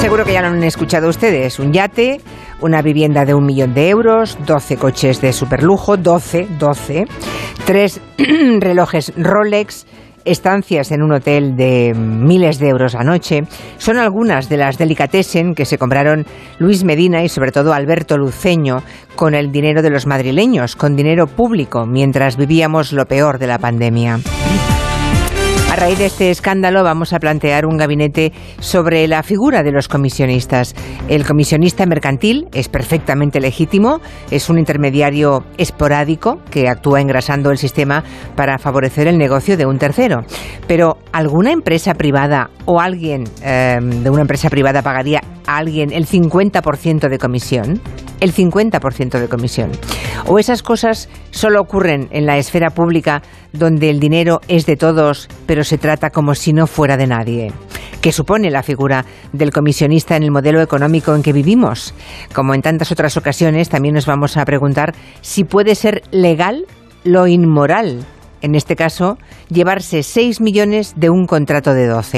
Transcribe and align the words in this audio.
Seguro 0.00 0.24
que 0.24 0.32
ya 0.32 0.42
lo 0.42 0.48
han 0.48 0.62
escuchado 0.62 1.08
ustedes. 1.08 1.58
Un 1.58 1.72
yate, 1.72 2.20
una 2.60 2.82
vivienda 2.82 3.24
de 3.24 3.34
un 3.34 3.44
millón 3.44 3.74
de 3.74 3.88
euros, 3.88 4.38
12 4.46 4.76
coches 4.76 5.20
de 5.20 5.32
superlujo, 5.32 5.96
12, 5.96 6.46
12, 6.58 7.04
tres 7.66 8.00
relojes 8.60 9.12
Rolex, 9.16 9.86
estancias 10.24 10.92
en 10.92 11.02
un 11.02 11.12
hotel 11.12 11.56
de 11.56 11.94
miles 11.94 12.58
de 12.58 12.68
euros 12.68 12.94
a 12.94 13.02
noche. 13.02 13.42
Son 13.78 13.98
algunas 13.98 14.48
de 14.48 14.56
las 14.56 14.78
delicatessen 14.78 15.54
que 15.54 15.64
se 15.64 15.78
compraron 15.78 16.26
Luis 16.58 16.84
Medina 16.84 17.24
y 17.24 17.28
sobre 17.28 17.50
todo 17.50 17.72
Alberto 17.72 18.16
Luceño 18.16 18.82
con 19.16 19.34
el 19.34 19.50
dinero 19.50 19.82
de 19.82 19.90
los 19.90 20.06
madrileños, 20.06 20.76
con 20.76 20.94
dinero 20.94 21.26
público, 21.26 21.86
mientras 21.86 22.36
vivíamos 22.36 22.92
lo 22.92 23.06
peor 23.06 23.38
de 23.38 23.48
la 23.48 23.58
pandemia. 23.58 24.20
Raíz 25.78 25.98
de 25.98 26.06
este 26.06 26.32
escándalo 26.32 26.82
vamos 26.82 27.12
a 27.12 27.20
plantear 27.20 27.64
un 27.64 27.76
gabinete 27.76 28.32
sobre 28.58 29.06
la 29.06 29.22
figura 29.22 29.62
de 29.62 29.70
los 29.70 29.86
comisionistas. 29.86 30.74
El 31.06 31.24
comisionista 31.24 31.86
mercantil 31.86 32.48
es 32.52 32.68
perfectamente 32.68 33.38
legítimo, 33.38 34.00
es 34.32 34.50
un 34.50 34.58
intermediario 34.58 35.44
esporádico 35.56 36.40
que 36.50 36.68
actúa 36.68 37.00
engrasando 37.00 37.52
el 37.52 37.58
sistema 37.58 38.02
para 38.34 38.58
favorecer 38.58 39.06
el 39.06 39.18
negocio 39.18 39.56
de 39.56 39.66
un 39.66 39.78
tercero. 39.78 40.24
Pero 40.66 40.98
¿alguna 41.12 41.52
empresa 41.52 41.94
privada 41.94 42.50
o 42.64 42.80
alguien 42.80 43.22
eh, 43.44 43.78
de 43.80 44.10
una 44.10 44.22
empresa 44.22 44.50
privada 44.50 44.82
pagaría 44.82 45.20
a 45.46 45.58
alguien 45.58 45.92
el 45.92 46.08
50% 46.08 47.08
de 47.08 47.18
comisión? 47.18 47.80
El 48.20 48.34
50% 48.34 49.20
de 49.20 49.28
comisión. 49.28 49.70
¿O 50.26 50.38
esas 50.38 50.62
cosas 50.62 51.08
solo 51.30 51.60
ocurren 51.60 52.08
en 52.10 52.26
la 52.26 52.38
esfera 52.38 52.70
pública 52.70 53.22
donde 53.52 53.90
el 53.90 54.00
dinero 54.00 54.40
es 54.48 54.66
de 54.66 54.76
todos, 54.76 55.28
pero 55.46 55.64
se 55.64 55.78
trata 55.78 56.10
como 56.10 56.34
si 56.34 56.52
no 56.52 56.66
fuera 56.66 56.96
de 56.96 57.06
nadie? 57.06 57.52
¿Qué 58.00 58.12
supone 58.12 58.50
la 58.50 58.62
figura 58.62 59.04
del 59.32 59.52
comisionista 59.52 60.16
en 60.16 60.22
el 60.22 60.30
modelo 60.30 60.60
económico 60.60 61.14
en 61.14 61.22
que 61.22 61.32
vivimos? 61.32 61.94
Como 62.34 62.54
en 62.54 62.62
tantas 62.62 62.92
otras 62.92 63.16
ocasiones, 63.16 63.68
también 63.68 63.94
nos 63.94 64.06
vamos 64.06 64.36
a 64.36 64.44
preguntar 64.44 64.94
si 65.20 65.44
puede 65.44 65.74
ser 65.74 66.02
legal 66.10 66.66
lo 67.04 67.26
inmoral 67.26 68.04
en 68.40 68.54
este 68.54 68.76
caso, 68.76 69.18
llevarse 69.48 70.02
6 70.02 70.40
millones 70.40 70.94
de 70.96 71.10
un 71.10 71.26
contrato 71.26 71.74
de 71.74 71.86
12. 71.86 72.16